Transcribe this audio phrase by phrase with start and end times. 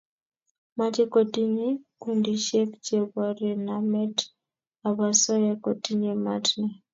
[0.77, 1.67] mache kotinye
[2.01, 4.17] kundishek che borie namet
[4.87, 6.69] ab asoya kotinye mat ne